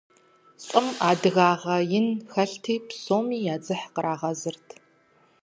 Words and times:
ЛӀым 0.65 0.87
адыгагъэ 1.09 1.77
ин 1.97 2.07
хэлъти, 2.31 2.75
псоми 2.87 3.37
я 3.53 3.55
дзыхь 3.61 3.85
кърагъэзырт. 3.93 4.67